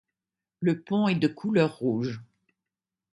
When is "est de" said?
1.09-1.27